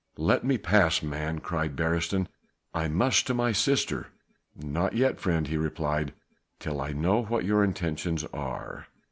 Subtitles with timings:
[0.17, 2.25] "Let me pass, man," cried Beresteyn,
[2.73, 4.07] "I must to my sister."
[4.55, 6.15] "Not yet, friend," he replied,
[6.59, 8.87] "till I know what your intentions are."